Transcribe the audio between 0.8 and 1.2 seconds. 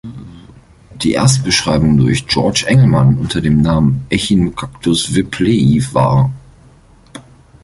Die